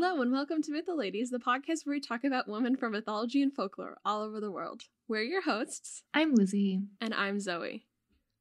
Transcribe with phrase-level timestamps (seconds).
[0.00, 3.52] Hello and welcome to Mytholadies, the podcast where we talk about women from mythology and
[3.52, 4.82] folklore all over the world.
[5.08, 6.82] We're your hosts, I'm Lizzie.
[7.00, 7.84] and I'm Zoe.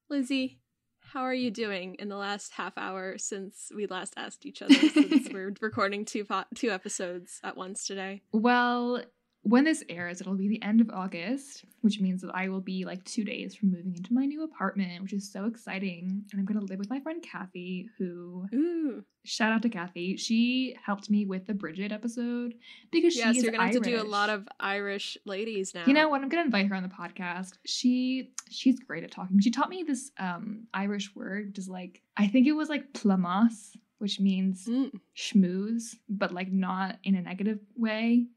[0.07, 0.59] Lizzie,
[0.99, 4.75] how are you doing in the last half hour since we last asked each other?
[4.75, 8.21] since we're recording two po- two episodes at once today.
[8.31, 9.01] Well,
[9.47, 12.85] when this airs, it'll be the end of August, which means that I will be
[12.85, 16.23] like two days from moving into my new apartment, which is so exciting.
[16.31, 20.17] And I'm going to live with my friend Kathy, who, Ooh, shout out to Kathy,
[20.17, 22.55] she helped me with the Bridget episode
[22.91, 25.85] because she yes, is you're gonna have to do a lot of Irish ladies now.
[25.85, 26.21] You know what?
[26.21, 27.53] I'm gonna invite her on the podcast.
[27.65, 29.39] She she's great at talking.
[29.39, 32.93] She taught me this um Irish word, which is like I think it was like
[32.93, 38.27] plamos, which means Mm, schmooze, but like not in a negative way,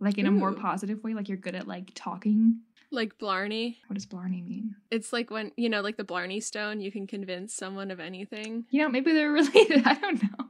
[0.00, 1.14] like in a more positive way.
[1.14, 2.60] Like you're good at like talking.
[2.90, 3.78] like Blarney.
[3.86, 4.74] What does Blarney mean?
[4.90, 6.80] It's like when you know, like the Blarney Stone.
[6.80, 8.64] You can convince someone of anything.
[8.70, 9.82] You know, maybe they're related.
[9.86, 10.44] I don't know.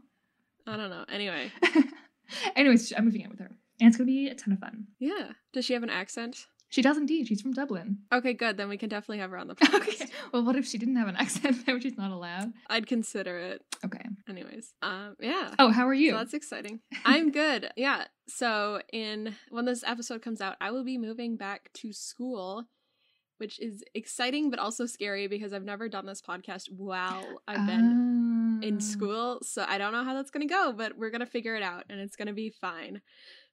[0.67, 1.05] I don't know.
[1.09, 1.51] Anyway,
[2.57, 4.87] Anyways, I'm moving in with her, and it's gonna be a ton of fun.
[4.99, 5.33] yeah.
[5.53, 6.47] Does she have an accent?
[6.71, 7.27] She does indeed.
[7.27, 7.99] She's from Dublin.
[8.13, 8.57] Okay, good.
[8.57, 10.03] Then we can definitely have her on the podcast.
[10.03, 10.07] Okay.
[10.33, 11.57] Well, what if she didn't have an accent?
[11.67, 12.53] Then she's not allowed.
[12.69, 13.63] I'd consider it.
[13.85, 14.05] Okay.
[14.29, 15.55] Anyways, um, yeah.
[15.59, 16.13] Oh, how are you?
[16.13, 16.81] So that's exciting.
[17.05, 17.71] I'm good.
[17.77, 18.05] Yeah.
[18.29, 22.67] So in when this episode comes out, I will be moving back to school,
[23.39, 28.61] which is exciting but also scary because I've never done this podcast while I've been
[28.63, 28.81] in Ah.
[28.81, 29.39] school.
[29.43, 31.99] So I don't know how that's gonna go, but we're gonna figure it out and
[32.01, 33.01] it's gonna be fine.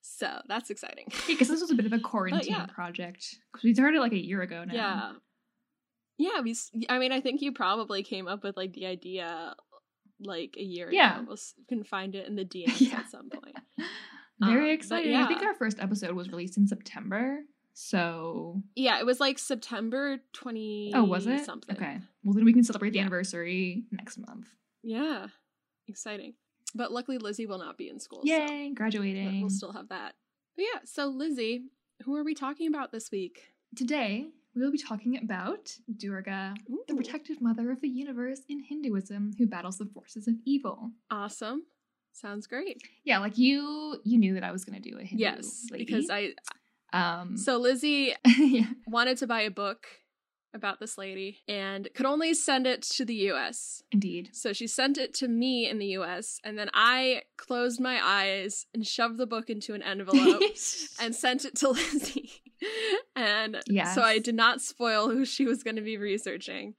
[0.09, 1.05] So that's exciting.
[1.11, 2.65] Yeah, because this was a bit of a quarantine yeah.
[2.67, 3.35] project.
[3.51, 4.73] Because we started like a year ago now.
[4.73, 5.11] Yeah.
[6.17, 6.55] Yeah, we
[6.89, 9.55] I mean, I think you probably came up with like the idea
[10.19, 10.95] like a year ago.
[10.97, 11.17] Yeah.
[11.19, 11.25] ago.
[11.27, 11.37] We'll
[11.69, 12.99] can find it in the DMs Yeah.
[12.99, 13.55] at some point.
[14.39, 15.15] Very Um, exciting.
[15.15, 17.39] I think our first episode was released in September.
[17.73, 21.45] So Yeah, it was like September 20 Oh, was it?
[21.45, 21.75] something.
[21.75, 21.99] Okay.
[22.23, 23.03] Well then we can celebrate the Yeah.
[23.03, 24.47] anniversary next month.
[24.83, 25.27] Yeah.
[25.87, 26.33] Exciting.
[26.75, 28.19] But luckily Lizzie will not be in school.
[28.19, 29.41] so Yay, but graduating.
[29.41, 30.15] we'll still have that.
[30.55, 31.63] But yeah, so Lizzie,
[32.03, 33.53] who are we talking about this week?
[33.75, 36.55] Today we will be talking about Durga,
[36.87, 40.91] the protective mother of the universe in Hinduism who battles the forces of evil.
[41.11, 41.63] Awesome.
[42.11, 42.81] Sounds great.
[43.03, 45.85] Yeah, like you you knew that I was gonna do a Hindu yes, lady.
[45.85, 46.33] because I
[46.91, 48.65] um so Lizzie yeah.
[48.87, 49.85] wanted to buy a book
[50.53, 53.83] about this lady and could only send it to the US.
[53.91, 54.29] Indeed.
[54.33, 58.65] So she sent it to me in the US, and then I closed my eyes
[58.73, 60.41] and shoved the book into an envelope
[61.01, 62.31] and sent it to Lizzie.
[63.15, 63.93] and Yes.
[63.95, 66.75] so I did not spoil who she was going to be researching.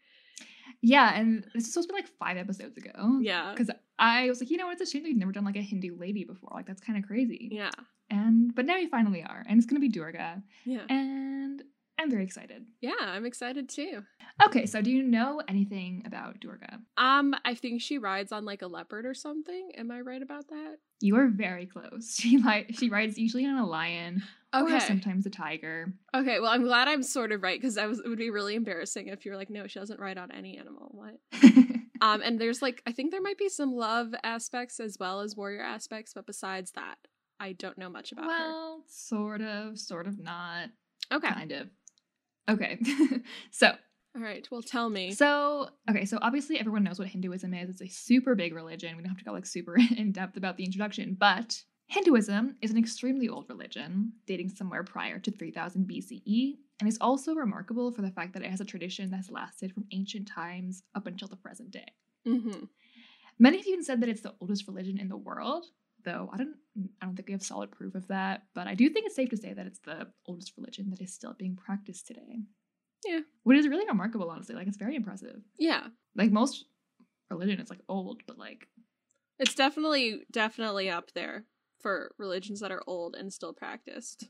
[0.80, 3.18] Yeah, and this is supposed to be like five episodes ago.
[3.20, 3.50] Yeah.
[3.52, 5.56] Because I was like, you know, what, it's a shame that we've never done like
[5.56, 6.50] a Hindu lady before.
[6.54, 7.48] Like that's kind of crazy.
[7.52, 7.70] Yeah.
[8.10, 10.84] And but now we finally are, and it's gonna be Durga, Yeah.
[10.88, 11.62] and
[11.98, 12.64] I'm very excited.
[12.80, 14.04] Yeah, I'm excited too.
[14.44, 16.78] Okay, so do you know anything about Durga?
[16.96, 19.72] Um, I think she rides on like a leopard or something.
[19.76, 20.76] Am I right about that?
[21.00, 22.16] You are very close.
[22.18, 24.22] She like she rides usually on a lion
[24.54, 25.92] or sometimes a tiger.
[26.14, 28.54] Okay, well, I'm glad I'm sort of right because I was it would be really
[28.54, 30.90] embarrassing if you were like, no, she doesn't ride on any animal.
[30.92, 31.18] What?
[32.00, 35.36] Um, and there's like I think there might be some love aspects as well as
[35.36, 36.96] warrior aspects, but besides that,
[37.40, 40.68] I don't know much about well, sort of, sort of not.
[41.12, 41.28] Okay.
[41.28, 41.68] kind of.
[42.48, 42.78] Okay,
[43.50, 43.72] so
[44.16, 44.46] All right.
[44.50, 45.12] Well, tell me.
[45.12, 47.68] So, okay, so obviously everyone knows what Hinduism is.
[47.70, 48.96] It's a super big religion.
[48.96, 52.70] We don't have to go like super in depth about the introduction, but Hinduism is
[52.70, 58.02] an extremely old religion, dating somewhere prior to 3000 BCE, and is also remarkable for
[58.02, 61.36] the fact that it has a tradition that's lasted from ancient times up until the
[61.36, 61.86] present day.
[62.24, 62.64] hmm
[63.38, 65.66] Many have even said that it's the oldest religion in the world,
[66.04, 66.56] though I don't
[67.02, 69.30] I don't think we have solid proof of that, but I do think it's safe
[69.30, 72.40] to say that it's the oldest religion that is still being practiced today.
[73.04, 73.20] Yeah.
[73.44, 74.54] Which is really remarkable, honestly.
[74.54, 75.88] Like it's very impressive Yeah.
[76.16, 76.66] like most
[77.30, 78.66] religion is like old but like
[79.38, 81.44] It's definitely definitely up there
[81.80, 84.24] for religions that are old and still practiced.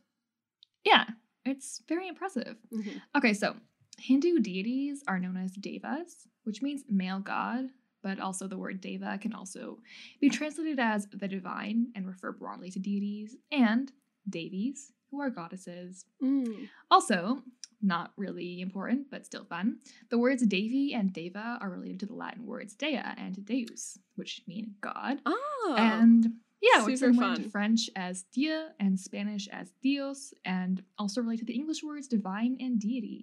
[0.85, 1.05] yeah
[1.45, 3.01] it's very impressive Mhm.
[3.17, 3.57] okay so
[3.99, 7.67] hindu deities are known as devas which means male god
[8.09, 9.79] but also the word deva can also
[10.21, 13.93] be translated as the divine and refer broadly to deities and
[14.29, 16.69] devis who are goddesses Mm.
[16.91, 17.43] also
[17.81, 19.67] not really important but still fun
[20.11, 24.43] the words devi and deva are related to the latin words dea and deus which
[24.49, 25.75] mean god Oh.
[25.79, 26.23] And
[26.61, 27.51] Yeah, which is Super similar to fun.
[27.51, 32.57] French as Dieu and Spanish as Dios, and also related to the English words divine
[32.65, 33.21] and deity.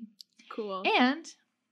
[0.56, 0.84] Cool.
[1.06, 1.26] And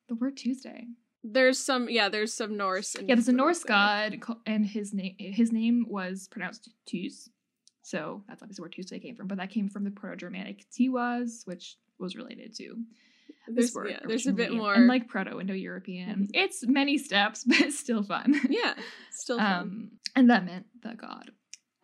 [0.09, 0.81] the word Tuesday.
[1.23, 2.95] There's some yeah, there's some Norse.
[2.99, 7.29] Yeah, there's a Norse god, and his name his name was pronounced Tus,
[7.81, 9.27] so that's obviously where Tuesday came from.
[9.27, 12.75] But that came from the Proto-Germanic Tiwaz, which was related to
[13.47, 13.87] There's this word.
[13.91, 16.27] yeah, there's a bit more and like Proto-Indo-European.
[16.27, 16.29] Mhm.
[16.33, 18.35] It's many steps, but it's still fun.
[18.49, 18.73] yeah,
[19.11, 19.61] still fun.
[19.61, 21.31] Um, and that meant the god.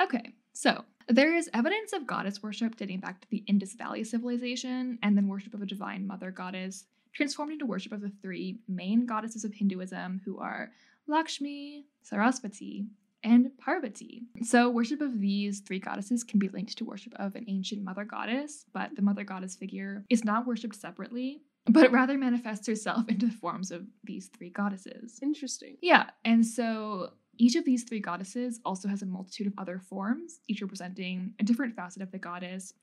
[0.02, 5.00] Okay, so there is evidence of goddess worship dating back to the Indus Valley civilization,
[5.02, 6.86] and then worship of a divine mother goddess
[7.20, 10.72] transformed into worship of the three main goddesses of Hinduism, who are
[11.06, 12.88] Lakshmi, Sarasvati,
[13.26, 14.24] and Parvati.
[14.42, 18.06] So, worship of these three goddesses can be linked to worship of an ancient mother
[18.06, 23.26] goddess, but the mother goddess figure is not worshipped separately, but rather manifests herself into
[23.26, 25.20] the forms of these three goddesses.
[25.22, 25.76] Interesting.
[25.82, 30.40] Yeah, and so each of these three goddesses also has a multitude of other forms,
[30.48, 32.74] each representing a different facet of the goddess.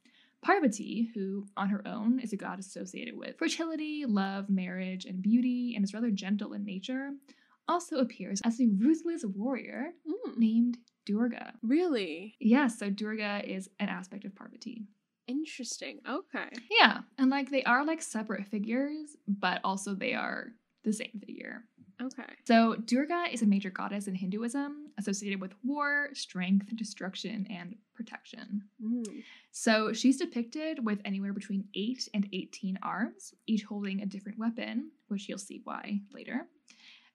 [0.43, 5.75] Parvati, who on her own is a god associated with fertility, love, marriage, and beauty,
[5.75, 7.11] and is rather gentle in nature,
[7.69, 11.55] also appears as a ruthless warrior Mm, named Durga.
[11.63, 14.87] really Yeah, so Durga is an aspect of Parvati.
[15.27, 16.01] interesting.
[16.09, 16.49] Okay.
[16.71, 20.53] Yeah, and like they are like separate figures, but also they are
[20.85, 21.65] the same figure.
[22.01, 22.29] Okay.
[22.45, 27.75] So, Durga is a major goddess in Hinduism associated with war, strength, destruction, and
[28.07, 28.63] protection.
[28.83, 34.39] Mm, So, she's depicted with anywhere between 8 and 18 arms, each holding a different
[34.39, 36.49] weapon, which you'll see why later.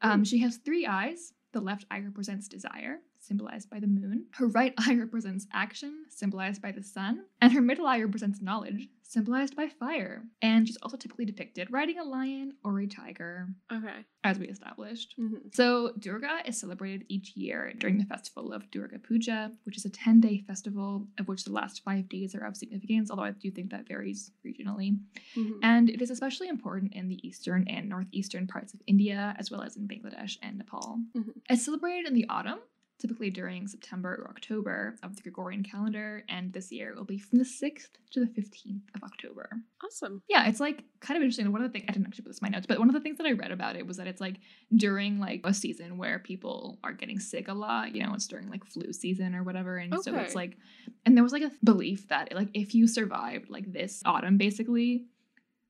[0.01, 0.23] Um, Hmm.
[0.23, 1.33] she has three eyes.
[1.53, 4.25] The left eye represents desire, symbolized by the moon.
[4.33, 7.25] Her right eye represents action, symbolized by the sun.
[7.39, 10.23] And her middle eye represents knowledge, symbolized by fire.
[10.41, 14.06] And she's also typically depicted riding a lion or a tiger, Okay.
[14.23, 15.13] as we established.
[15.18, 19.85] hmm So, Durga is celebrated each year during the festival of Durga Puja, which is
[19.85, 23.31] a 10 day festival of which the last five days are of significance, although I
[23.31, 24.97] do think that varies regionally.
[25.35, 29.51] hmm And it is especially important in the eastern and northeastern parts of India, as
[29.51, 31.00] well as in Bangladesh and Nepal.
[31.15, 31.33] Mhm.
[31.50, 32.59] It's celebrated in the autumn.
[33.01, 37.18] Typically during September or October of the Gregorian calendar, and this year it will be
[37.18, 39.50] from the 6th to the 15th of October.
[39.83, 40.21] Awesome.
[40.30, 41.51] Yeah, it's like kind of interesting.
[41.51, 42.94] One of the things I didn't actually put this in my notes, but one of
[42.94, 44.36] the things that I read about it was that it's like
[44.75, 47.95] during like a season where people are getting sick a lot.
[47.95, 50.57] You know, it's during like flu season or whatever, and so it's like,
[51.04, 55.06] and there was like a belief that like if you survived like this autumn, basically,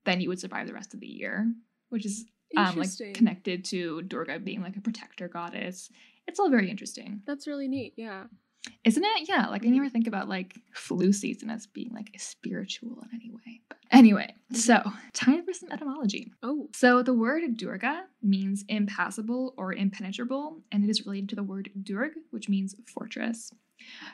[0.03, 1.49] then you would survive the rest of the year,
[1.87, 2.25] which is
[2.57, 5.89] um like connected to Durga being like a protector goddess.
[6.31, 7.91] It's all very interesting, That's really neat.
[7.97, 8.23] Yeah.
[8.85, 9.27] isn't it?
[9.27, 9.91] Yeah, like I never mm-hmm.
[9.91, 13.59] think about like flu season as being like spiritual in any way.
[13.67, 14.55] But anyway, mm-hmm.
[14.55, 14.81] so
[15.11, 16.31] time for some etymology.
[16.41, 16.69] Oh.
[16.73, 21.69] So the word Durga means impassable or impenetrable, and it is related to the word
[21.83, 23.51] Durg, which means fortress.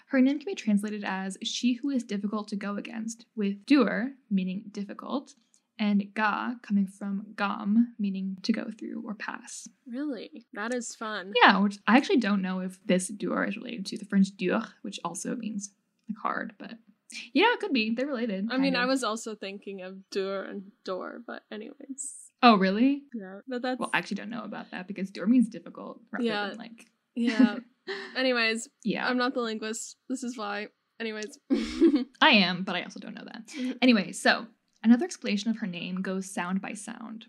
[0.07, 4.13] Her name can be translated as she who is difficult to go against, with dur
[4.31, 5.35] meaning difficult,
[5.79, 9.67] and ga coming from gam meaning to go through or pass.
[9.87, 10.45] Really?
[10.53, 11.33] That is fun.
[11.43, 14.63] Yeah, which I actually don't know if this dur is related to the French dur,
[14.81, 15.71] which also means
[16.09, 16.73] like hard, but
[17.33, 17.93] you know, it could be.
[17.95, 18.49] They're related.
[18.51, 22.13] I mean, kind I was also thinking of dur and door, but anyways.
[22.43, 23.03] Oh, really?
[23.13, 23.39] Yeah.
[23.47, 26.49] But that's Well, I actually don't know about that because dur means difficult rather Yeah.
[26.49, 26.85] than like.
[27.15, 27.55] yeah.
[28.17, 29.95] Anyways, yeah, I'm not the linguist.
[30.09, 30.67] This is why.
[30.99, 31.39] Anyways.
[32.21, 33.77] I am, but I also don't know that.
[33.81, 34.45] Anyway, so
[34.87, 37.25] another explanation of her name goes sound by sound.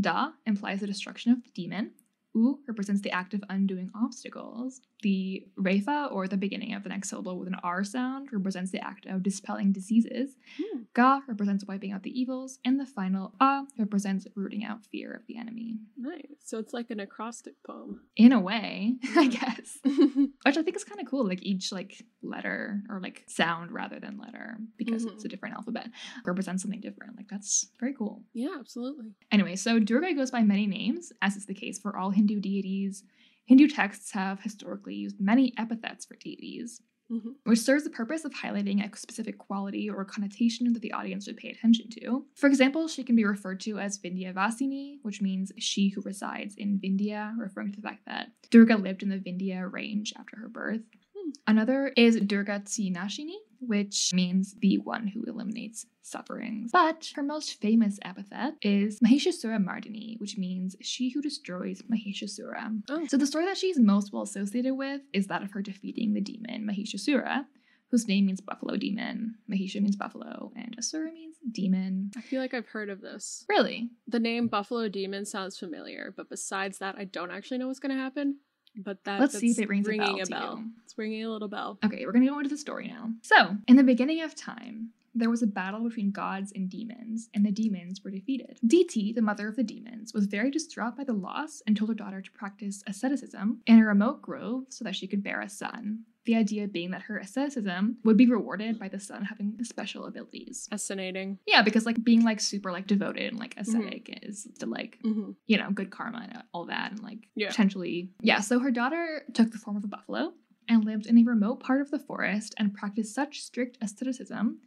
[0.00, 1.90] Da implies the destruction of the demon.
[2.34, 4.80] U represents the act of undoing obstacles.
[5.02, 8.82] The refa, or the beginning of the next syllable with an R sound, represents the
[8.84, 10.36] act of dispelling diseases.
[10.56, 10.82] Hmm.
[10.94, 12.58] Ga represents wiping out the evils.
[12.64, 15.78] And the final A represents rooting out fear of the enemy.
[15.96, 16.20] nice.
[16.44, 18.00] So it's like an acrostic poem.
[18.16, 19.78] In a way, I guess.
[19.84, 21.26] Which I think is kind of cool.
[21.26, 25.12] Like each like letter or like sound rather than letter, because Mhm.
[25.14, 25.88] it's a different alphabet,
[26.24, 27.16] represents something different.
[27.16, 28.22] Like that's very cool.
[28.34, 29.12] yeah, absolutely.
[29.30, 33.02] Anyway, so Durga goes by many names, as is the case for all Hindu deities.
[33.46, 36.80] Hindu texts have historically used many epithets for deities,
[37.10, 37.34] Mhm.
[37.44, 41.36] which serves the purpose of highlighting a specific quality or connotation that the audience should
[41.36, 42.26] pay attention to.
[42.36, 46.54] For example, she can be referred to as Vindhya Vasini, which means she who resides
[46.54, 50.48] in Vindhya, referring to the fact that Durga lived in the Vindhya range after her
[50.48, 50.82] birth.
[51.14, 51.30] Hmm.
[51.46, 56.70] Another is Durga Tsinashini, which means the one who eliminates sufferings.
[56.72, 62.82] But her most famous epithet is Mahishasura Mardini, which means she who destroys Mahishasura.
[62.90, 63.06] Oh.
[63.06, 66.20] So the story that she's most well associated with is that of her defeating the
[66.20, 67.46] demon Mahishasura,
[67.90, 69.36] whose name means buffalo demon.
[69.50, 72.10] Mahisha means buffalo, and Asura means demon.
[72.16, 73.44] I feel like I've heard of this.
[73.48, 73.90] Really?
[74.08, 77.94] The name Buffalo Demon sounds familiar, but besides that, I don't actually know what's going
[77.94, 78.38] to happen.
[78.76, 80.64] But that Let's see if it rings a bell to bell.
[80.84, 81.78] It's ringing a little bell.
[81.84, 83.10] Okay, we're gonna go into the story now.
[83.22, 87.44] So, in the beginning of time, there was a battle between gods and demons, and
[87.44, 88.58] the demons were defeated.
[88.66, 91.94] Diti, the mother of the demons, was very distraught by the loss and told her
[91.94, 96.04] daughter to practice asceticism in a remote grove so that she could bear a son.
[96.24, 100.68] The idea being that her asceticism would be rewarded by the son having special abilities.
[100.70, 101.38] Fascinating.
[101.46, 105.30] Yeah, because like being like super like devoted and like ascetic is to like Mm-hmm.
[105.46, 107.48] you know, good karma and all that, and like Yeah.
[107.48, 108.10] potentially.
[108.20, 110.32] Yeah, so her daughter took the form of a buffalo
[110.68, 114.58] and lived in a remote part of the forest and practiced such strict asceticism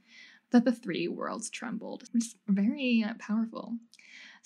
[0.52, 3.78] that the three worlds trembled, which is very uh, powerful.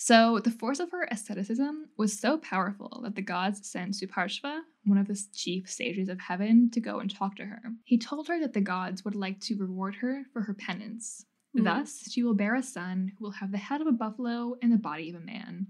[0.01, 4.97] So the force of her asceticism was so powerful that the gods sent Suparshva, one
[4.97, 7.61] of the chief sages of heaven, to go and talk to her.
[7.83, 11.25] He told her that the gods would like to reward her for her penance.
[11.53, 11.65] Mhm.
[11.65, 14.71] Thus, she will bear a son who will have the head of a buffalo and
[14.71, 15.67] the body of a man.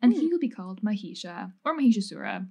[0.00, 0.28] And he Hmm.
[0.30, 2.48] will be called Mahisha or Mahishasura.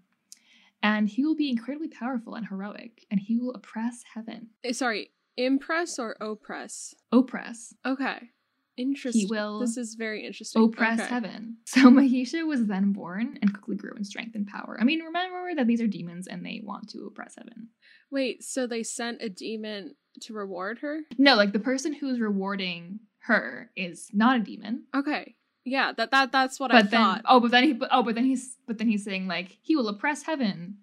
[0.84, 4.52] And he will be incredibly powerful and heroic, and he will oppress heaven.
[4.64, 6.94] Eh, Sorry, impress or oppress?
[7.12, 7.74] Oppress.
[7.84, 8.30] Okay.
[8.78, 9.28] Interesting.
[9.30, 10.64] will This is very interesting.
[10.64, 11.10] Oppress Okay.
[11.10, 11.58] heaven.
[11.66, 14.78] So Mahisha was then born and quickly grew in strength and power.
[14.80, 17.70] I mean, remember that these are demons and they want to oppress heaven.
[18.12, 21.02] Wait, so they sent a demon to reward her?
[21.18, 24.84] No, like the person who's rewarding her is not a demon.
[24.96, 25.36] Okay.
[25.66, 27.22] Yeah, that that that's what I then thought.
[27.26, 29.76] oh but then he but, oh but then he's but then he's saying like he
[29.76, 30.78] will oppress heaven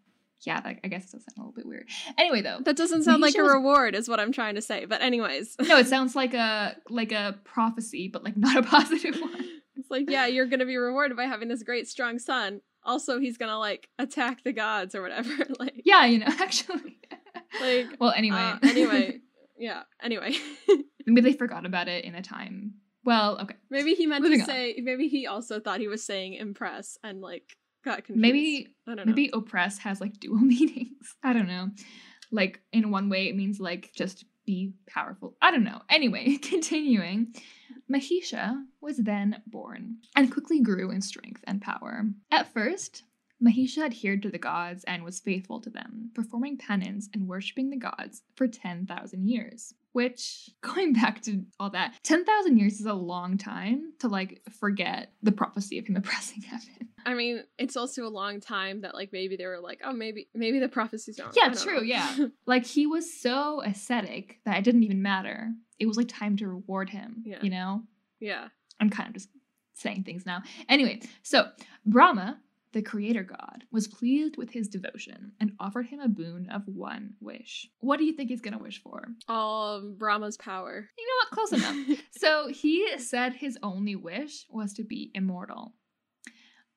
[0.44, 3.04] yeah that, i guess it does sound a little bit weird anyway though That doesn't
[3.04, 4.84] sound like a was- reward, is what I'm trying to say.
[4.86, 9.18] But anyways, no it sounds like a like a prophecy but like not a positive
[9.20, 9.44] one
[9.74, 12.60] it's like, yeah, you're gonna be rewarded by having this great strong son.
[12.84, 15.30] Also, he's gonna like attack the gods or whatever.
[15.58, 16.98] like, yeah you know actually
[17.60, 19.20] like well anyway uh, anyway,
[19.58, 19.82] yeah.
[20.02, 20.34] Anyway,
[21.06, 24.42] maybe they forgot about it in a time well okay maybe he meant Moving to
[24.42, 24.48] on.
[24.48, 24.76] say.
[24.82, 28.20] Maybe he also thought he was saying impress and like got confused.
[28.20, 29.12] maybe I don't know.
[29.12, 31.14] maybe oppress has like dual meanings.
[31.22, 31.70] I don't know.
[32.30, 35.36] Like in one way it means like just be powerful.
[35.40, 35.82] I don't know.
[35.88, 37.34] Anyway continuing.
[37.92, 42.04] Mahisha was then born and quickly grew in strength and power.
[42.30, 43.02] At first
[43.42, 47.76] mahisha adhered to the gods and was faithful to them performing penance and worshipping the
[47.76, 53.36] gods for 10,000 years which going back to all that 10,000 years is a long
[53.36, 58.08] time to like forget the prophecy of him oppressing heaven I mean, it's also a
[58.08, 61.34] long time that like maybe they were like, oh, maybe maybe the prophecies don't.
[61.36, 61.82] Yeah, true, know.
[61.82, 62.16] yeah.
[62.46, 65.50] Like he was so ascetic that it didn't even matter.
[65.80, 67.22] It was like time to reward him.
[67.24, 67.38] Yeah.
[67.42, 67.82] You know?
[68.20, 68.48] yeah.
[68.80, 69.28] I'm kind of just
[69.74, 70.42] saying things now.
[70.68, 71.48] Anyway, so
[71.86, 72.40] Brahma,
[72.72, 77.14] the creator god, was pleased with his devotion and offered him a boon of one
[77.20, 77.68] wish.
[77.80, 79.08] What do you think he's gonna wish for?
[79.28, 80.88] All of Brahma's power.
[80.98, 81.30] You know what?
[81.30, 81.98] Close enough.
[82.12, 85.74] So he said his only wish was to be immortal.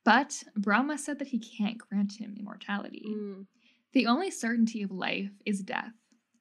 [0.04, 3.04] But Brahma said that he can't grant him immortality.
[3.08, 3.46] Mm.
[3.94, 5.94] The only certainty of life is death,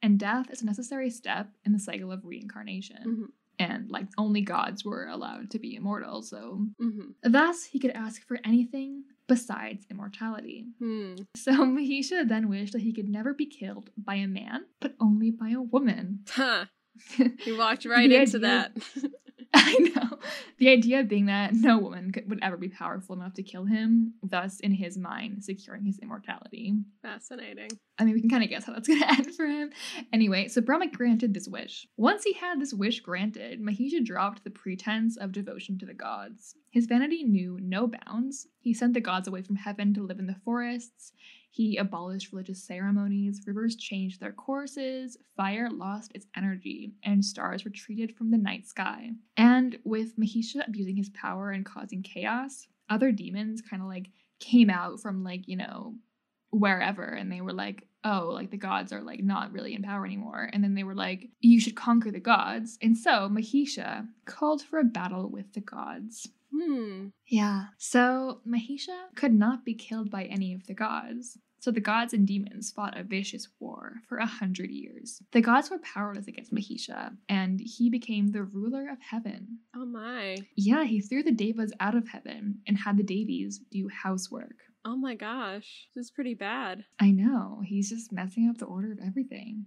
[0.02, 3.04] and death is a necessary step in the cycle of reincarnation.
[3.06, 3.26] Mhm.
[3.58, 8.26] And like only gods were allowed to be immortal, so hmm thus he could ask
[8.26, 10.66] for anything besides immortality.
[10.78, 11.14] Hmm.
[11.36, 15.30] So Mahisha then wished that he could never be killed by a man, but only
[15.30, 16.20] by a woman.
[16.30, 16.66] Huh.
[17.40, 18.76] He walked right into idea- that.
[19.56, 20.18] I know.
[20.58, 24.14] The idea being that no woman could, would ever be powerful enough to kill him,
[24.22, 26.74] thus, in his mind, securing his immortality.
[27.02, 27.70] Fascinating.
[27.98, 29.70] I mean, we can kind of guess how that's going to end for him.
[30.12, 31.86] Anyway, so Brahma granted this wish.
[31.96, 36.56] Once he had this wish granted, Mahisha dropped the pretense of devotion to the gods.
[36.70, 38.48] His vanity knew no bounds.
[38.58, 41.12] He sent the gods away from heaven to live in the forests.
[41.54, 43.42] He abolished religious ceremonies.
[43.46, 45.16] Rivers changed their courses.
[45.36, 49.10] Fire lost its energy, and stars retreated from the night sky.
[49.36, 49.43] And
[49.84, 54.10] with Mahisha abusing his power and causing chaos, other demons kind of like
[54.40, 55.94] came out from like, you know,
[56.50, 57.04] wherever.
[57.04, 60.48] And they were like oh like the gods are like not really in power anymore.
[60.52, 62.78] And then they were like you should conquer the gods.
[62.82, 66.28] And so mahisha called for a battle with the gods.
[66.52, 67.08] Hmm.
[67.26, 67.64] yeah.
[67.78, 72.26] So mahisha could not be killed by any of the gods so the gods and
[72.26, 75.22] demons fought a vicious war for a hundred years.
[75.32, 79.60] The gods were powerless against Mahisha, and he became the ruler of heaven.
[79.74, 80.36] Oh my.
[80.56, 84.56] Yeah, he threw the Devas out of heaven and had the Devis do housework.
[84.84, 85.88] Oh my gosh.
[85.94, 86.84] This is pretty bad.
[87.00, 87.62] I know.
[87.64, 89.64] He's just messing up the order of everything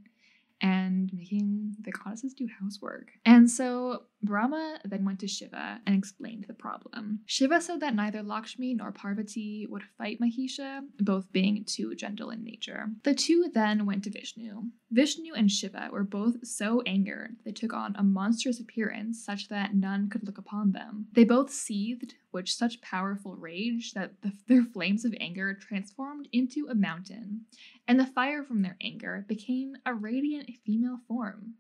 [0.62, 3.08] and making the goddesses do housework.
[3.26, 7.22] And so Brahma then went to Shiva and explained the problem.
[7.26, 12.44] Shiva said that neither Lakshmi nor Parvati would fight Mahisha, both being too gentle in
[12.44, 12.90] nature.
[13.04, 14.64] The two then went to Vishnu.
[14.92, 19.50] Vishnu and Shiva were both so angered that they took on a monstrous appearance such
[19.50, 21.08] that none could look upon them.
[21.14, 26.68] They both seethed with such powerful rage that the, their flames of anger transformed into
[26.70, 27.46] a mountain,
[27.88, 31.56] and the fire from their anger became a radiant female form.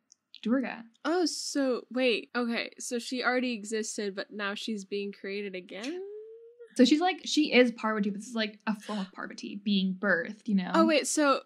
[0.48, 0.84] Durga.
[1.04, 2.30] Oh, so wait.
[2.36, 6.02] Okay, so she already existed, but now she's being created again?
[6.76, 9.96] So she's like she is Parvati, but this is like a form of Parvati being
[10.00, 10.72] birthed, you know.
[10.74, 11.42] Oh wait, so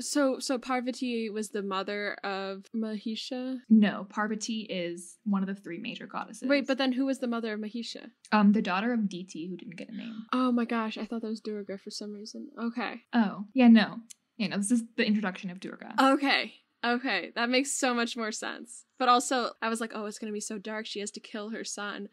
[0.00, 3.58] so so Parvati was the mother of Mahisha?
[3.70, 6.48] No, Parvati is one of the three major goddesses.
[6.48, 8.10] Wait, but then who was the mother of Mahisha?
[8.32, 10.26] um the daughter of Diti who didn't get a name.
[10.32, 12.50] Oh my gosh, I thought that was Durga for some reason.
[12.60, 13.02] Okay.
[13.12, 14.00] Oh, yeah, no.
[14.36, 15.94] Yeah, no, this is the introduction of Durga.
[15.98, 16.54] Okay.
[16.84, 18.84] Okay, that makes so much more sense.
[18.98, 20.86] But also, I was like, oh, it's gonna be so dark.
[20.86, 22.08] She has to kill her son.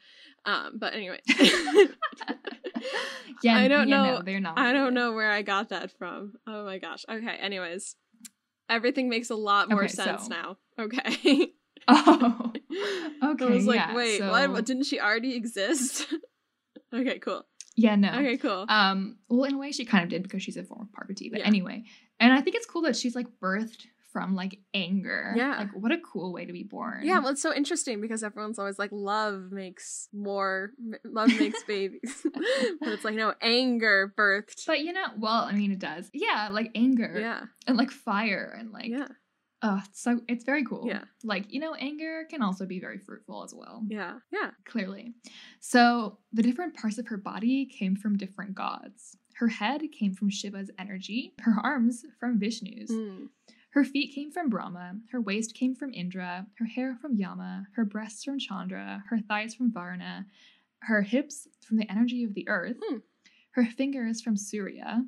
[0.45, 1.19] Um, but anyway,
[3.43, 4.57] yeah, I don't yeah, know- No, they're not.
[4.57, 6.33] I don't know where I got that from.
[6.47, 7.05] Oh my gosh.
[7.09, 7.35] Okay.
[7.39, 7.95] Anyways,
[8.69, 10.57] everything makes a lot more Okay, sense so- now.
[10.79, 11.49] Okay.
[11.87, 12.51] Oh,
[13.23, 13.45] okay.
[13.45, 14.65] I was like, yeah, wait, so- what?
[14.65, 16.05] Didn't she already exist?
[16.93, 17.17] okay.
[17.17, 17.43] Cool.
[17.75, 18.09] Yeah, no.
[18.13, 18.37] Okay.
[18.37, 18.67] Cool.
[18.69, 21.29] Um, well, in a way, she kind of did because she's a form of Parvati.
[21.31, 21.47] But Yeah.
[21.47, 21.85] anyway,
[22.19, 25.33] and I think it's cool that she's like birthed from like anger.
[25.35, 25.57] Yeah.
[25.57, 27.01] like what a cool way to be born.
[27.03, 30.71] Yeah, well, it's so interesting because everyone's always like, love makes more,
[31.03, 32.25] love makes babies.
[32.79, 34.65] but it's like, no, anger birthed.
[34.67, 36.09] but you know, well, I mean, it does.
[36.13, 37.17] Yeah, like anger.
[37.19, 39.07] yeah, and like fire and like yeah,
[39.61, 40.85] oh, so it's very cool.
[40.87, 41.03] Yeah.
[41.23, 43.83] like you know, anger can also be very fruitful as well.
[43.87, 44.51] yeah, yeah.
[44.65, 45.13] clearly.
[45.59, 49.17] So the different parts of her body came from different gods.
[49.35, 52.91] Her head came from Shiva's energy, her arms from Vishnu's.
[52.91, 53.29] Mm.
[53.71, 57.85] Her feet came from Brahma, her waist came from Indra, her hair from Yama, her
[57.85, 60.27] breasts from Chandra, her thighs from Varuna,
[60.79, 62.97] her hips from the energy of the earth, Hmm.
[63.51, 65.07] her fingers from Surya,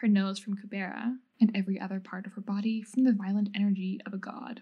[0.00, 3.98] her nose from Kubera, and every other part of her body from the violent energy
[4.04, 4.60] of a god.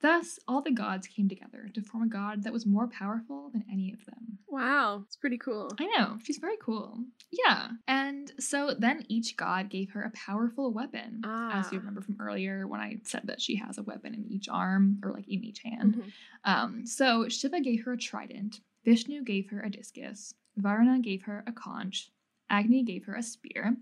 [0.00, 3.64] Thus, all the gods came together to form a god that was more powerful than
[3.70, 4.37] any of them.
[4.50, 5.70] Wow, it's pretty cool.
[5.78, 6.98] I know, she's very cool.
[7.30, 7.68] Yeah.
[7.86, 11.20] And so then each god gave her a powerful weapon.
[11.24, 11.58] Ah.
[11.60, 11.70] As Ah.
[11.72, 15.00] you remember from earlier when I said that she has a weapon in each arm
[15.04, 15.96] or like in each hand.
[15.96, 16.12] Mhm.
[16.44, 21.44] Um, so Shiva gave her a trident, Vishnu gave her a discus, Varuna gave her
[21.46, 22.10] a conch,
[22.48, 23.76] Agni gave her a spear,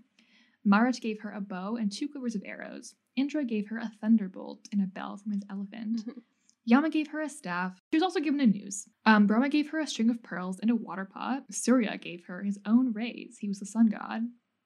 [0.65, 4.67] Marat gave her a bow and two quivers of arrows, Indra gave her a thunderbolt
[4.73, 6.05] and a bell from his elephant.
[6.05, 6.21] Mhm.
[6.69, 7.79] Yama gave her a staff.
[7.91, 8.89] She was also given a noose.
[9.05, 11.43] Um, Brahma gave her a string of pearls and a water pot.
[11.49, 13.37] Surya gave her his own rays.
[13.39, 14.23] He was the sun god.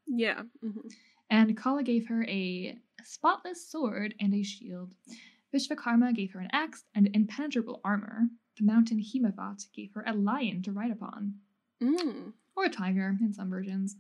[0.08, 0.42] Yeah.
[0.64, 0.92] mhm.
[1.30, 4.96] And Kala gave her a spotless sword and a shield.
[5.54, 8.30] Vishvakarma gave her an axe and impenetrable armor.
[8.58, 11.36] The mountain Himavat gave her a lion to ride upon,
[11.82, 12.34] Mm.
[12.56, 13.96] or a tiger in some versions.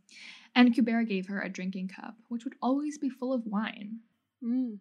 [0.56, 4.00] And Kubera gave her a drinking cup, which would always be full of wine.
[4.44, 4.80] Mm.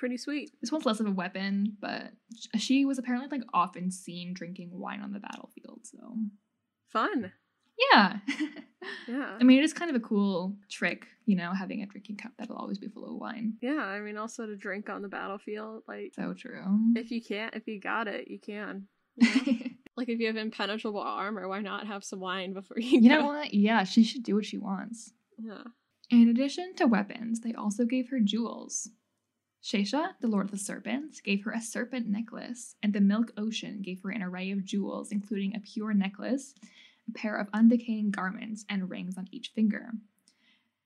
[0.00, 0.50] Pretty sweet.
[0.62, 2.12] This one's less of a weapon, but
[2.56, 5.80] she was apparently like often seen drinking wine on the battlefield.
[5.84, 6.14] So
[6.88, 7.32] Fun.
[7.92, 8.16] yeah,
[9.06, 9.36] Yeah.
[9.38, 12.32] I mean it is kind of a cool trick, you know, having a drinking cup
[12.38, 13.58] that'll always be full of wine.
[13.60, 16.64] Yeah, I mean, also to drink on the battlefield, like So true.
[16.96, 18.86] if you can't, if you got it, you can.
[19.16, 19.58] you know?
[19.98, 23.00] like if you have impenetrable armor, why not have some wine before you?
[23.00, 23.16] you go?
[23.20, 23.52] know what?
[23.52, 25.12] Yeah, she should do what she wants.
[25.38, 25.64] Yeah.
[26.08, 28.88] In addition to weapons, they also gave her jewels.
[29.62, 33.82] Shesha, the lord of the serpents, gave her a serpent necklace, and the milk ocean
[33.82, 36.54] gave her an array of jewels, including a pure necklace,
[37.08, 39.90] a pair of undecaying garments, and rings on each finger.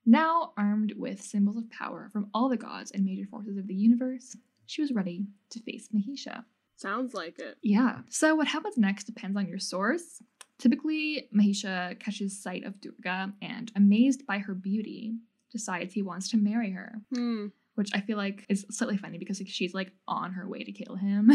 [0.07, 3.75] Now, armed with symbols of power from all the gods and major forces of the
[3.75, 6.45] universe, she was ready to face Mahisha.
[6.77, 7.57] Sounds like it.
[7.63, 8.01] Yeah.
[8.11, 10.21] So what happens next depends on your source.
[10.59, 15.15] Typically, Mahisha catches sight of Durga and, amazed by her beauty,
[15.53, 17.47] decides he wants to marry her, Hmm.
[17.75, 20.73] Which I feel like is slightly funny because like, she's like on her way to
[20.73, 21.31] kill him.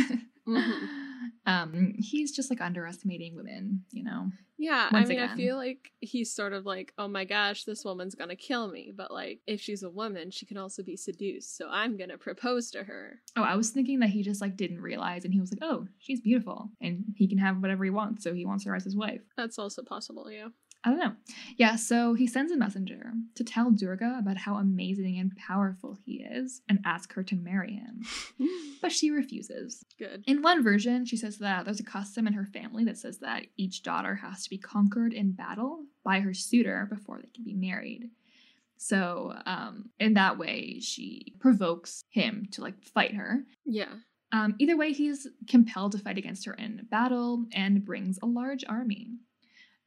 [0.47, 0.87] Mhm.
[1.45, 4.31] um, he's just like underestimating women, you know.
[4.57, 8.13] Yeah, I mean, I feel like he's sort of like, oh my gosh, this woman's
[8.15, 8.91] gonna kill me.
[8.95, 11.55] But like, if she's a woman, she can also be seduced.
[11.55, 13.21] So I'm gonna propose to her.
[13.37, 15.87] Oh, I was thinking that he just like didn't realize, and he was like, "Oh,
[15.99, 18.97] she's beautiful, and he can have whatever he wants, so he wants her as his
[18.97, 20.29] wife." That's also possible.
[20.29, 20.49] Yeah.
[20.83, 21.13] I don't know.
[21.57, 26.23] Yeah, so he sends a messenger to tell Durga about how amazing and powerful he
[26.23, 28.03] is and ask her to marry him.
[28.81, 29.83] But she refuses.
[29.97, 30.23] Good.
[30.25, 33.43] In one version, she says that there's a custom in her family that says that
[33.57, 37.53] each daughter has to be conquered in battle by her suitor before they can be
[37.53, 38.09] married.
[38.77, 43.43] So, um, in that way, she provokes him to like fight her.
[43.65, 43.95] Yeah.
[44.31, 48.63] Um, either way, he's compelled to fight against her in battle and brings a large
[48.69, 49.17] army.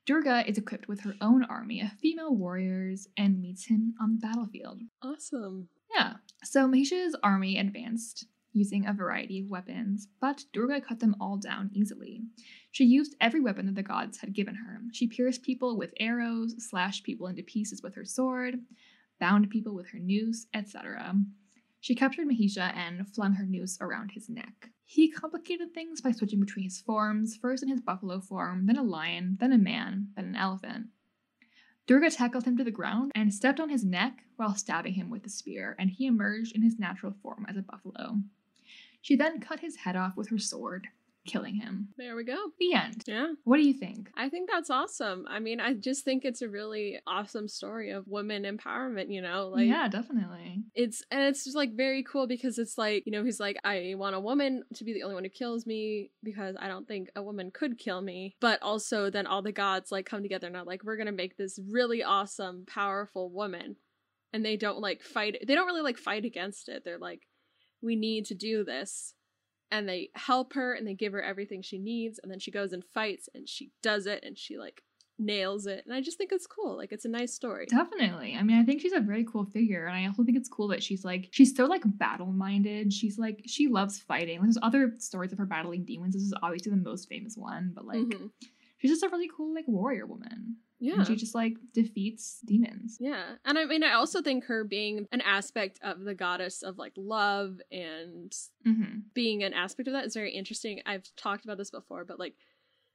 [0.05, 4.19] Durga is equipped with her own army of female warriors and meets him on the
[4.19, 4.81] battlefield.
[5.01, 5.69] Awesome.
[5.95, 6.15] Yeah.
[6.43, 11.71] So Mahisha's army advanced using a variety of weapons, but Durga cut them all down
[11.73, 12.23] easily.
[12.71, 14.81] She used every weapon that the gods had given her.
[14.93, 18.57] She pierced people with arrows, slashed people into pieces with her sword,
[19.21, 21.15] bound people with her noose, etc.
[21.83, 24.71] She captured Mahisha and flung her noose around his neck.
[24.85, 28.85] He complicated things by switching between his forms, first in his buffalo form, then a
[28.85, 30.91] lion, then a man, then an elephant.
[31.89, 35.27] Durga tackled him to the ground and stepped on his neck while stabbing him with
[35.27, 38.21] a spear, and he emerged in his natural form as a buffalo.
[39.01, 40.87] She then cut his head off with her sword,
[41.27, 41.89] killing him.
[41.97, 42.37] There we go.
[42.59, 43.03] The end.
[43.07, 43.33] Yeah.
[43.45, 44.11] What do you think?
[44.17, 45.27] I think that's awesome.
[45.29, 49.49] I mean, I just think it's a really awesome story of women empowerment, you know?
[49.49, 50.65] Like yeah, definitely.
[50.75, 53.95] it's and it's just like very cool because it's like, you know, he's like, I
[53.97, 57.11] want a woman to be the only one who kills me because I don't think
[57.15, 58.37] a woman could kill me.
[58.41, 61.37] But also then all the gods like come together and are like, we're gonna make
[61.37, 63.77] this really awesome, powerful woman.
[64.33, 66.85] And they don't like fight they don't really like fight against it.
[66.85, 67.21] They're like,
[67.83, 69.15] we need to do this
[69.73, 72.73] and they help her and they give her everything she needs and then she goes
[72.73, 74.83] and fights and she does it and she like
[75.19, 78.35] nails it and i just think it's cool like it's a nice story Definitely.
[78.39, 80.69] I mean, I think she's a very cool figure, and I also think it's cool
[80.69, 82.93] that she's like she's so like battle minded.
[82.93, 84.39] She's like she loves fighting.
[84.39, 86.15] Like, there's other stories of her battling demons.
[86.15, 88.31] This is obviously the most famous one, but like Mhm.
[88.83, 90.57] She's just a really cool like warrior woman.
[90.81, 92.99] yeah And she just like defeats demons.
[93.01, 96.77] yeah and i mean i also think her being an aspect of the goddess of
[96.79, 98.35] like love and
[98.67, 98.99] Mm-hmm.
[99.15, 102.35] being an aspect of that is very interesting i've talked about this before but like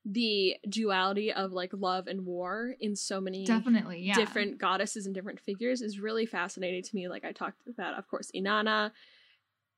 [0.06, 4.16] the duality of like love and war in so many Definitely, yeah.
[4.16, 7.10] different goddesses and different figures is really fascinating to me.
[7.10, 8.92] Like I talked about, of course, Inanna,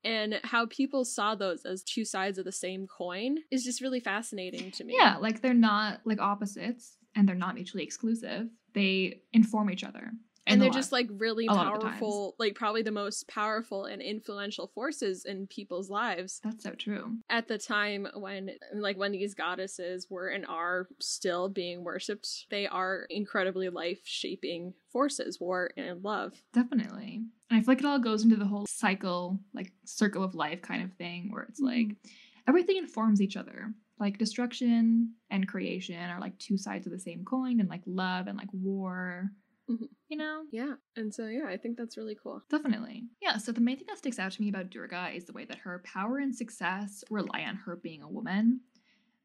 [0.03, 3.99] and how people saw those as two sides of the same coin is just really
[3.99, 4.95] fascinating to me.
[4.97, 8.47] Yeah, like they're not like opposites, and they're not mutually exclusive.
[8.73, 10.11] They inform each other,
[10.49, 13.85] and they're just like really a lot of the powerful, like probably the most powerful
[13.85, 17.17] and influential forces in people's lives that's so true.
[17.29, 22.45] at the time when, like, when these goddesses were and are still being worshipped.
[22.49, 26.33] They are incredibly life shaping forces, war and love.
[26.53, 27.21] Definitely.
[27.49, 30.61] And I feel like it all goes into the whole cycle, like circle of life
[30.61, 31.89] kind of thing, where it's mm-hmm.
[31.89, 31.97] like
[32.47, 33.73] everything informs each other.
[33.99, 38.27] Like destruction and creation are like two sides of the same coin, and like love
[38.27, 39.29] and like war.
[39.69, 39.87] Mhm.
[40.09, 40.45] You know?
[40.51, 42.41] Yeah, and so yeah, I think that's really cool.
[42.49, 43.03] Definitely.
[43.21, 45.45] Yeah, so the main thing that sticks out to me about Durga is the way
[45.45, 48.61] that her power and success rely on her being a woman.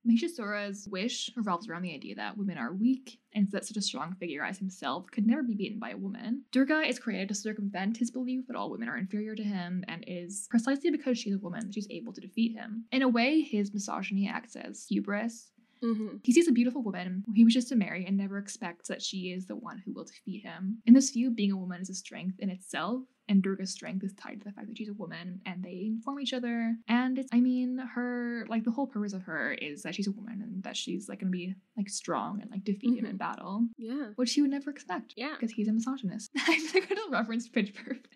[0.06, 4.14] Mahishasura's wish revolves around the idea that women are weak, and that such a strong
[4.16, 6.44] figure as himself could never be beaten by a woman.
[6.52, 10.04] Durga is created to circumvent his belief that all women are inferior to him, and
[10.06, 12.84] is precisely because she's a woman that she's able to defeat him.
[12.92, 15.53] In a way, his misogyny acts as hubris,
[15.84, 16.16] Mm-hmm.
[16.22, 19.32] he sees a beautiful woman who he wishes to marry and never expects that she
[19.32, 20.78] is the one who will defeat him.
[20.86, 24.12] In this view, being a woman is a strength in itself, and Durga's strength is
[24.14, 26.74] tied to the fact that she's a woman and they inform each other.
[26.88, 30.12] And it's, I mean, her, like, the whole purpose of her is that she's a
[30.12, 33.66] woman and that she's, like, gonna be, like, strong and, like, defeat him in battle,
[33.78, 34.08] Yeah.
[34.16, 35.14] which he would never expect.
[35.16, 35.34] Yeah.
[35.38, 36.30] Because he's a misogynist.
[36.36, 38.08] I think I just referenced Pitch Perfect.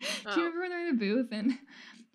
[0.00, 0.30] Do Oh.
[0.36, 1.58] you remember when they're in the booth and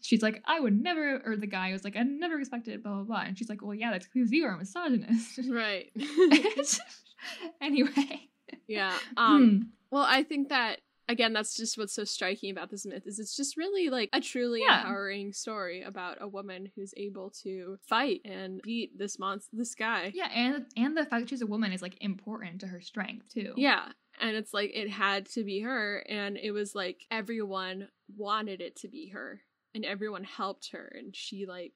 [0.02, 3.04] she's like, I would never, or the guy was like, I never expected, blah, blah,
[3.04, 3.22] blah.
[3.22, 5.40] And she's like, well, yeah, that's because you are a misogynist.
[5.50, 5.92] Right.
[7.62, 8.30] anyway.
[8.68, 8.98] yeah.
[9.18, 9.64] Um Hmm.
[9.92, 13.36] well, I think that again that's just what's so striking about this myth is it's
[13.36, 14.80] just really like a truly Yeah.
[14.82, 20.12] empowering story about a woman who's able to fight and beat this monster this guy.
[20.16, 23.30] Yeah, and and the fact that she's a woman is like important to her strength
[23.34, 23.54] too.
[23.58, 23.90] Yeah.
[24.20, 28.76] And it's like it had to be her and it was like everyone wanted it
[28.78, 29.42] to be her
[29.74, 31.74] and everyone helped her and she like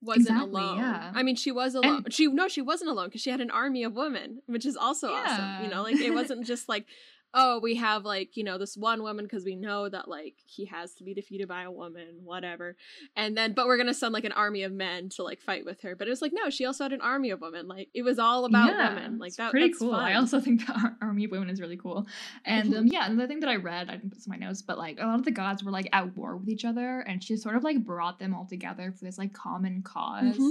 [0.00, 0.78] wasn't Exactly, alone.
[0.78, 1.12] yeah.
[1.14, 2.04] I mean she was alone.
[2.10, 5.08] she no, she wasn't alone because she had an army of women, which is also
[5.12, 5.64] awesome.
[5.64, 6.86] You know, like it wasn't just like
[7.34, 10.66] oh, we have like, you know, this one woman because we know that like he
[10.66, 12.76] has to be defeated by a woman, whatever.
[13.16, 15.64] And then but we're going to send like an army of men to like fight
[15.64, 15.96] with her.
[15.96, 17.68] But it was like no, she also had an army of women.
[17.68, 19.18] Like it was all about Yeah, women.
[19.18, 19.94] Like that pretty cool.
[19.94, 22.06] I also think the Ar- Army of Women is really cool.
[22.44, 24.62] And um, yeah, another thing that I read, I didn't put this in my notes,
[24.62, 27.22] but like a lot of the gods were like at war with each other, and
[27.22, 30.50] she sort of like brought them all together for this like common because Mhm.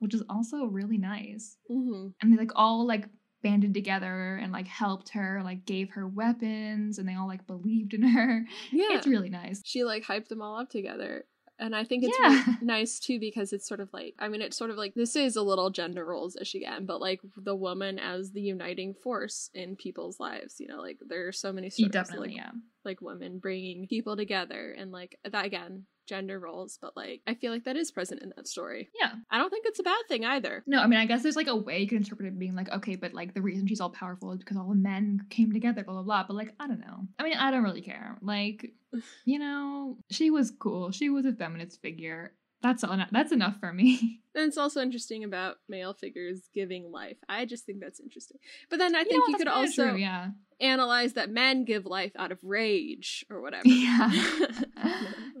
[0.00, 1.56] which is also really nice.
[1.70, 2.12] Mhm.
[2.20, 3.08] And they like all like
[3.42, 7.94] banded together and like helped her, like gave her weapons, and they all like believed
[7.94, 8.44] in her.
[8.70, 8.86] Yeah.
[8.92, 9.62] It's really nice.
[9.64, 11.24] she like hyped them all up together.
[11.60, 12.28] And I think it's Yeah.
[12.46, 15.16] really nice too because it's sort of like I mean it's sort of like this
[15.16, 19.50] is a little gender roles issue again, but like the woman as the uniting force
[19.54, 20.56] in people's lives.
[20.60, 22.50] You know, like there are so many stories Definitely, like yeah.
[22.84, 27.52] like women bringing people together and like that again gender roles, but like I feel
[27.52, 28.88] like that is present in that story.
[28.98, 29.12] Yeah.
[29.30, 30.64] I don't think it's a bad thing either.
[30.66, 32.70] No, I mean, I guess there's like a way you can interpret it being like,
[32.72, 35.84] okay, but like the reason she's all powerful is because all the men came together,
[35.84, 36.24] blah, blah, blah.
[36.26, 37.06] But like, I don't know.
[37.18, 38.16] I mean, I don't really care.
[38.22, 38.72] Like,
[39.24, 40.90] you know, she was cool.
[40.90, 42.32] She was a feminist figure.
[42.60, 42.98] That's all.
[43.12, 44.20] That's enough for me.
[44.34, 47.16] And it's also interesting about male figures giving life.
[47.28, 48.36] I just think that's interesting.
[48.70, 50.28] But then I You know think what, you, could also true, yeah.
[50.60, 53.64] analyze that men give life out of rage or whatever.
[53.66, 54.12] Yeah.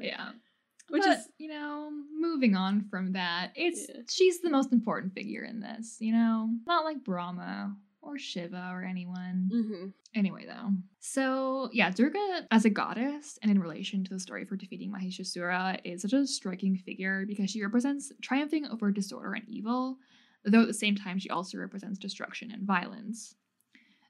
[0.00, 0.30] yeah.
[0.90, 4.02] Which But, is you know, moving on from that, it's Yeah.
[4.08, 6.50] she's the most important figure in this, you know?
[6.66, 9.50] Not like Brahma or Shiva or anyone.
[9.52, 9.92] Mhm.
[10.14, 10.72] Anyway, though.
[11.00, 15.80] So, yeah, Durga as a goddess and in relation to the story for defeating Mahishasura
[15.84, 19.98] is such a striking figure because she represents triumphing over disorder and evil,
[20.44, 23.34] though at the same time she also represents destruction and violence.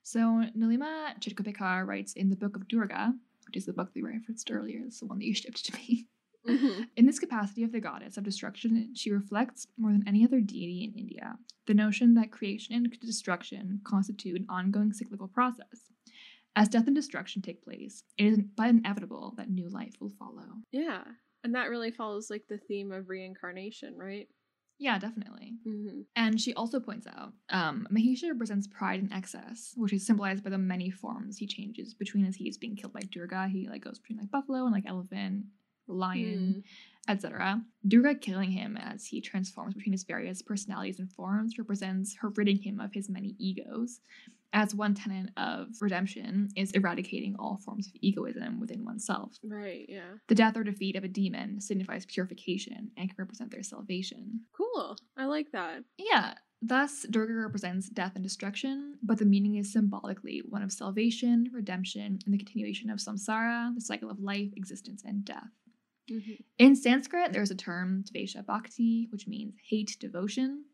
[0.04, 0.20] So,
[0.56, 3.14] Nilima Chitgopekar writes in the Book of Durga,
[3.46, 5.74] which is the book that we referenced earlier, it's the one that you shipped to
[5.76, 6.06] me.
[6.46, 6.88] Mhm.
[6.96, 10.84] In this capacity of the goddess of destruction, she reflects more than any other deity
[10.84, 15.92] in India the notion that creation and destruction constitute an ongoing cyclical process.
[16.56, 20.46] As death and destruction take place, it is but inevitable that new life will follow.
[20.72, 21.04] Yeah.
[21.44, 24.28] And that really follows like the theme of reincarnation, right?
[24.80, 25.54] Yeah, definitely.
[25.66, 26.00] Mm-hmm.
[26.16, 30.50] And she also points out um, Mahisha represents pride and excess, which is symbolized by
[30.50, 33.48] the many forms he changes between as he is being killed by Durga.
[33.48, 35.44] He like goes between like buffalo and like elephant,
[35.92, 36.64] lion,
[37.06, 37.10] hmm.
[37.12, 37.62] etc.
[37.86, 42.58] Durga killing him as he transforms between his various personalities and forms represents her ridding
[42.58, 44.00] him of his many egos.
[44.54, 49.36] As one tenet of redemption is eradicating all forms of egoism within oneself.
[49.44, 50.16] Right, yeah.
[50.28, 54.40] The death or defeat of a demon signifies purification and can represent their salvation.
[54.56, 54.96] Cool.
[55.18, 55.84] I like that.
[55.98, 61.50] Yeah, thus Durga represents death and destruction, but the meaning is symbolically one of salvation,
[61.52, 65.50] redemption, and the continuation of samsara, the cycle of life, existence, and death.
[66.10, 66.32] Mm-hmm.
[66.58, 70.64] In Sanskrit, there's a term, Dvesha Bhakti, which means hate devotion,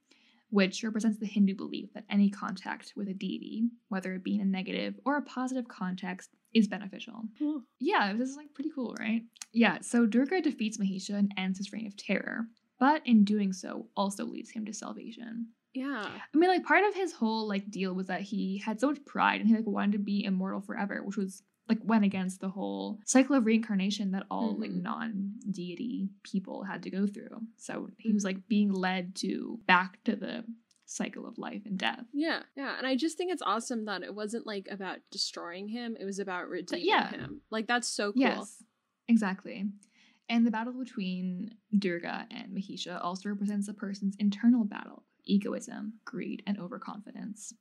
[0.51, 4.40] which represents the Hindu belief that any contact with a deity, whether it be in
[4.40, 7.23] a negative or a positive context, is beneficial.
[7.38, 7.62] Cool.
[7.81, 9.23] Yeah, this is like pretty cool, right?
[9.53, 12.47] Yeah, so Durga defeats Mahisha and ends his reign of terror,
[12.79, 15.49] but in doing so, also leads him to salvation.
[15.75, 16.07] Yeah.
[16.07, 19.05] I mean, like part of his whole like deal was that he had so much
[19.05, 22.48] pride and he like wanted to be immortal forever, which was like went against the
[22.50, 24.83] whole cycle of reincarnation that all like Mhm.
[24.83, 27.46] non-deity people had to go through.
[27.57, 30.44] So he was like being led to back to the
[30.87, 32.05] cycle of life and death.
[32.12, 35.96] Yeah, yeah, and I just think it's awesome that it wasn't like about destroying him;
[35.98, 37.09] it was about redeeming yeah.
[37.11, 37.40] him.
[37.50, 38.20] Like that's so cool.
[38.22, 38.62] Yes,
[39.09, 39.64] exactly.
[40.29, 46.42] And the battle between Durga and Mahisha also represents a person's internal battle, egoism, greed,
[46.46, 47.53] and overconfidence.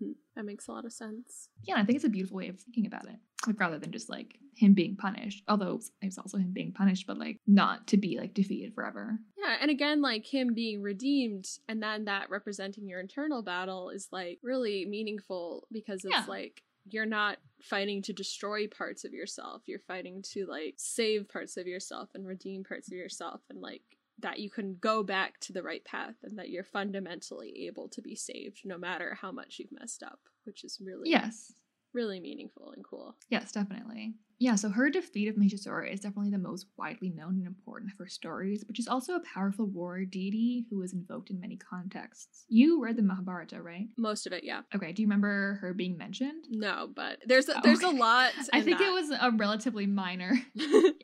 [0.00, 1.48] Hmm That makes a lot of sense.
[1.62, 3.16] Yeah, I think it's a beautiful way of thinking about it.
[3.46, 7.18] Like rather than just like him being punished, although it's also him being punished, but
[7.18, 9.18] like not to be like defeated forever.
[9.36, 14.08] Yeah, and again, like him being redeemed, and then that representing your internal battle is
[14.12, 16.24] like really meaningful because it's Yeah.
[16.26, 19.62] like you're not fighting to destroy parts of yourself.
[19.66, 23.82] You're fighting to like save parts of yourself and redeem parts of yourself, and like
[24.18, 28.00] that you can go back to the right path and that you're fundamentally able to
[28.00, 31.52] be saved no matter how much you've messed up, which is really Yes.
[31.94, 33.16] Really meaningful and cool.
[33.30, 34.14] Yes, definitely.
[34.40, 37.98] Yeah, so her defeat of Mahishasura is definitely the most widely known and important of
[37.98, 42.44] her stories, but she's also a powerful warrior deity who is invoked in many contexts.
[42.48, 43.86] You read the Mahabharata, right?
[43.96, 44.62] Most of it, yeah.
[44.74, 46.44] Okay, do you remember her being mentioned?
[46.50, 47.60] No, but there's a, oh.
[47.62, 48.32] there's a lot.
[48.52, 50.32] I in think it was a relatively minor.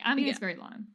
[0.05, 0.31] I mean, Yeah.
[0.33, 0.87] it's very long.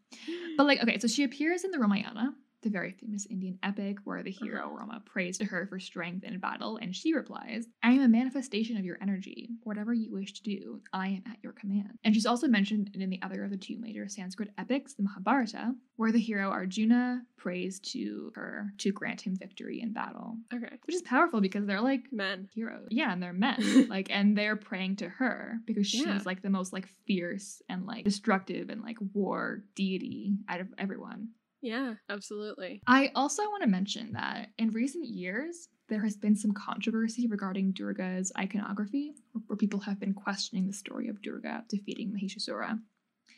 [0.57, 2.33] But like, okay, so she appears in the Ramayana,
[2.65, 4.75] the very famous Indian epic where the hero Uh-huh.
[4.79, 8.75] Rama prays to her for strength in battle, and she replies, I am a manifestation
[8.77, 9.51] of your energy.
[9.63, 11.97] Whatever you wish to do, I am at your command.
[12.03, 15.75] And she's also mentioned in the other of the two major Sanskrit epics, the Mahabharata,
[15.97, 20.37] where the hero Arjuna prays to her to grant him victory in battle.
[20.53, 22.49] okay, Which is powerful because they're like men.
[22.53, 22.87] heroes.
[22.89, 23.87] Yeah, and they're men.
[23.89, 26.19] like and they're praying to her because she's Yeah.
[26.25, 31.29] like the most like fierce and like destructive and like war deity out of everyone.
[31.61, 32.81] Yeah, absolutely.
[32.87, 37.71] I also want to mention that in recent years there has been some controversy regarding
[37.71, 39.15] Durga's iconography,
[39.47, 42.79] where- people have been questioning the story of Durga defeating Mahishasura.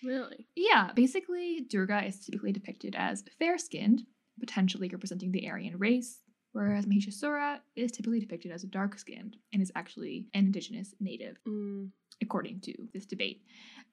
[0.04, 0.48] Really.
[0.56, 4.06] Yeah, basically, Durga is typically depicted as fair skinned,
[4.40, 6.22] potentially representing the Aryan race,
[6.54, 11.92] whereas Mahishasura is typically depicted as dark skinned and is actually an indigenous native, Mm,
[12.22, 13.44] according to this debate.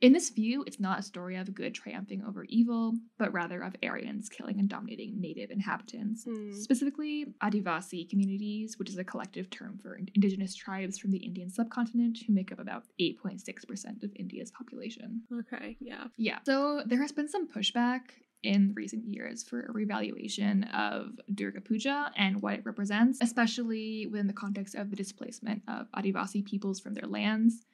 [0.01, 3.77] In this view, it's not a story of good triumphing over evil, but rather of
[3.83, 6.25] Aryans killing and dominating native inhabitants.
[6.25, 6.53] Hmm.
[6.53, 12.19] Specifically, Adivasi communities, which is a collective term for indigenous tribes from the Indian subcontinent
[12.27, 15.23] who make up about 8.6% of India's population.
[15.41, 15.77] okay.
[15.81, 16.05] Yeah.
[16.17, 16.39] Yeah.
[16.45, 18.01] So there has been some pushback
[18.43, 24.27] in recent years for a revaluation of Durga Puja and what it represents, especially within
[24.27, 27.65] the context of the displacement of Adivasi peoples from their lands.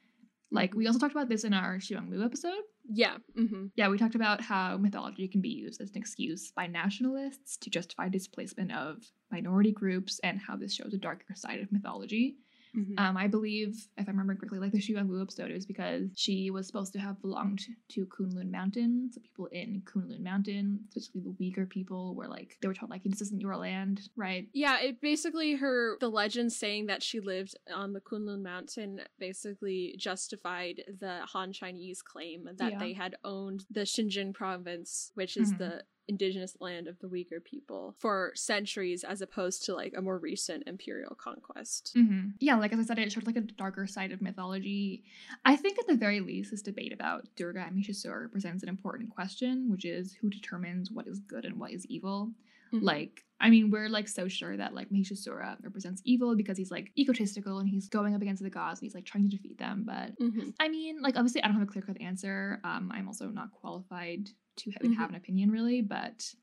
[0.53, 2.63] Like, we also talked about this in our Xiwangmu episode.
[2.93, 3.17] Yeah.
[3.39, 3.67] Mm-hmm.
[3.77, 7.71] Yeah, we talked about how mythology can be used as an excuse by nationalists to
[7.71, 8.99] justify displacement of
[9.31, 12.37] minority groups and how this shows a darker side of mythology.
[12.77, 12.99] Mm-hmm.
[12.99, 16.67] Um, I believe, if I remember correctly, like the Xiwangmu episode is because she was
[16.67, 19.11] supposed to have belonged to Kunlun Mountain.
[19.13, 23.03] So people in Kunlun Mountain, especially the Uyghur people, were like they were told like
[23.05, 24.47] this isn't your land, right?
[24.53, 29.95] Yeah, it basically her the legend saying that she lived on the Kunlun Mountain basically
[29.99, 32.79] justified the Han Chinese claim that Yeah.
[32.79, 35.59] they had owned the Xinjiang province, which is Mhm.
[35.59, 40.19] the indigenous land of the Uyghur people, for centuries as opposed to like a more
[40.19, 41.93] recent imperial conquest.
[41.97, 42.31] Mm-hmm.
[42.41, 45.03] Yeah, like as I said, it showed like a darker side of mythology.
[45.45, 49.11] I think at the very least, this debate about Durga and Mahishasura presents an important
[49.11, 52.31] question, which is who determines what is good and what is evil.
[52.73, 52.83] Mhm.
[52.83, 56.93] Like, I mean, we're like so sure that like Mahishasura represents evil because he's like
[56.97, 59.83] egotistical and he's going up against the gods and he's like trying to defeat them.
[59.85, 60.55] But Mhm.
[60.61, 62.61] I mean, like obviously, I don't have a clear cut answer.
[62.63, 64.31] Um, I'm also not qualified
[64.63, 64.95] to have, Mhm.
[64.97, 66.35] have an opinion really, but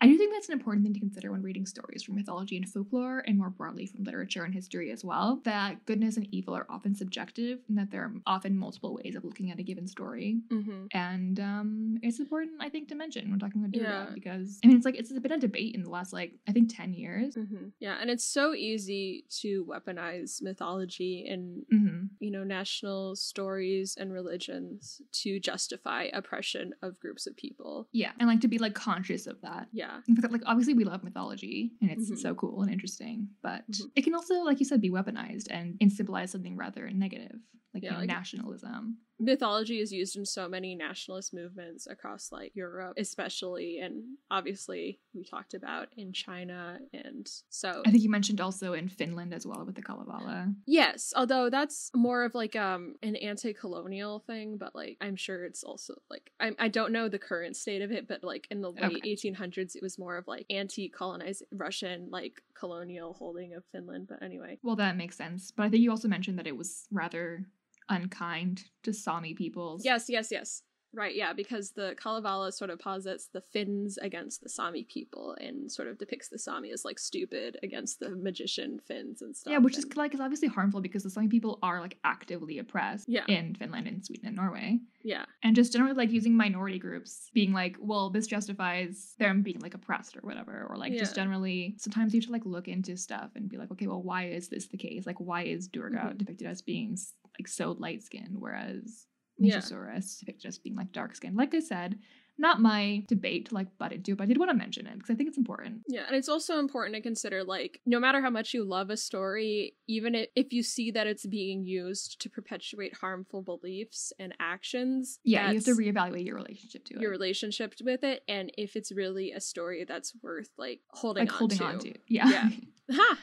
[0.00, 2.68] I do think that's an important thing to consider when reading stories from mythology and
[2.68, 5.40] folklore, and more broadly from literature and history as well.
[5.44, 9.24] That goodness and evil are often subjective, and that there are often multiple ways of
[9.24, 10.40] looking at a given story.
[10.50, 10.86] Mhm.
[10.92, 14.10] And um, it's important, I think, to mention when talking about Durga Yeah.
[14.14, 16.70] because I mean, it's like it's been a debate in the last like I think
[16.72, 17.34] ten years.
[17.34, 17.72] Mhm.
[17.80, 24.12] Yeah, and it's so easy to weaponize mythology and hmm you know national stories and
[24.12, 27.65] religions to justify oppression of groups of people.
[27.92, 29.68] Yeah, and like to be like conscious of that.
[29.72, 30.00] Yeah.
[30.20, 32.18] Fact, like obviously we love mythology and it's Mhm.
[32.18, 33.90] so cool and interesting, but Mhm.
[33.96, 37.38] it can also, like you said, be weaponized and, and symbolize something rather negative,
[37.74, 38.98] like, Yeah, you know, like- nationalism.
[39.18, 45.24] Mythology is used in so many nationalist movements across like Europe, especially, and obviously we
[45.24, 49.64] talked about in China, and so I think you mentioned also in Finland as well
[49.64, 50.52] with the Kalevala.
[50.66, 55.64] yes, although that's more of like um an anti-colonial thing, but like I'm sure it's
[55.64, 58.70] also like I I don't know the current state of it, but like in the
[58.72, 59.16] late Okay.
[59.16, 64.06] 1800s, it was more of like anti-colonized Russian like colonial holding of Finland.
[64.08, 65.50] But anyway, Well, that makes sense.
[65.50, 67.46] But I think you also mentioned that it was rather
[67.88, 69.84] unkind to Sami peoples.
[69.84, 70.62] Yes, yes, yes.
[70.94, 75.70] Right, yeah, because the Kalevala sort of posits the Finns against the Sami people and
[75.70, 79.50] sort of depicts the Sami as like stupid against the magician Finns and stuff.
[79.50, 83.10] Yeah, which is like is obviously harmful because the Sami people are like actively oppressed
[83.10, 83.26] Yeah.
[83.28, 84.78] in Finland and Sweden and Norway.
[85.02, 89.58] yeah, And just generally like using minority groups being like, well, this justifies them being
[89.60, 90.66] like oppressed or whatever.
[90.70, 91.24] Or like just Yeah.
[91.24, 94.28] generally sometimes you have to like look into stuff and be like, okay, well, why
[94.28, 95.04] is this the case?
[95.04, 96.18] Like why is Durga Mhm.
[96.18, 96.96] depicted as being
[97.38, 99.06] like so light skinned, whereas
[99.38, 99.58] Yeah.
[99.58, 101.36] Mahishasura is being like dark skinned?
[101.36, 101.98] Like I said,
[102.38, 105.08] not my debate to like butt into, but I did want to mention it because
[105.10, 105.82] I think it's important.
[105.88, 108.96] yeah, and it's also important to consider like no matter how much you love a
[108.98, 115.18] story, even if, you see that it's being used to perpetuate harmful beliefs and actions,
[115.24, 117.18] Yeah, you have to reevaluate your relationship to your it.
[117.18, 121.38] relationship with it, and if it's really a story that's worth like holding Like on
[121.38, 121.64] holding to.
[121.64, 121.94] on to.
[122.08, 122.50] Yeah.
[122.92, 123.18] Ha!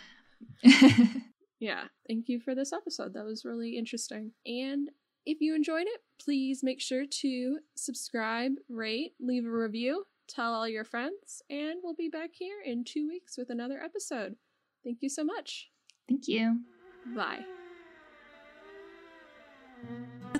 [1.63, 3.13] Yeah, thank you for this episode.
[3.13, 4.33] That was really interesting.
[4.45, 4.89] And
[5.25, 10.67] if you enjoyed it, please make sure to subscribe, rate, leave a review, tell all
[10.67, 14.35] your friends, and we'll be back here in two weeks with another episode.
[14.83, 15.69] Thank you so much.
[16.09, 16.59] Thank you.
[17.15, 17.45] Bye.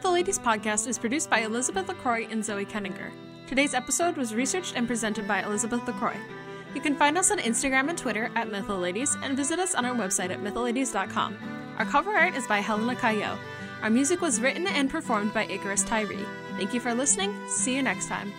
[0.01, 3.11] The Ladies podcast is produced by Elizabeth LaCroix and Zoe Kenninger.
[3.47, 6.19] Today's episode was researched and presented by Elizabeth LaCroix.
[6.73, 9.95] You can find us on Instagram and Twitter at MythoLadies and visit us on our
[9.95, 11.37] website at mytholadies.com.
[11.77, 13.37] Our cover art is by Helena Cayo.
[13.81, 16.25] Our music was written and performed by Icarus Tyree.
[16.57, 17.35] Thank you for listening.
[17.49, 18.31] See you next time.